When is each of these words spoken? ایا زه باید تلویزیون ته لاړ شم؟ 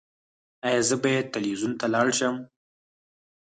ایا 0.67 0.81
زه 0.89 0.95
باید 1.03 1.31
تلویزیون 1.33 1.73
ته 1.79 1.85
لاړ 1.93 2.07
شم؟ 2.19 2.35